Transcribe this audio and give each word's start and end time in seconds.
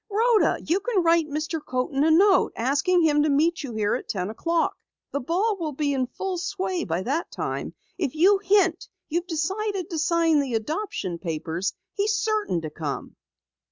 Rhoda, 0.09 0.57
you 0.65 0.79
can 0.79 1.03
write 1.03 1.27
Mr. 1.27 1.63
Coaten 1.63 2.03
a 2.03 2.09
note, 2.09 2.53
asking 2.55 3.03
him 3.03 3.21
to 3.21 3.29
meet 3.29 3.61
you 3.61 3.71
here 3.73 3.93
at 3.93 4.09
ten 4.09 4.31
o'clock. 4.31 4.75
The 5.11 5.19
ball 5.19 5.57
will 5.59 5.73
be 5.73 5.93
in 5.93 6.07
full 6.07 6.39
sway 6.39 6.83
by 6.83 7.03
that 7.03 7.29
time. 7.29 7.75
If 7.99 8.15
you 8.15 8.39
hint 8.39 8.89
you've 9.09 9.27
decided 9.27 9.91
to 9.91 9.99
sign 9.99 10.39
the 10.39 10.55
adoption 10.55 11.19
papers, 11.19 11.73
he's 11.93 12.15
certain 12.15 12.61
to 12.61 12.71
come." 12.71 13.15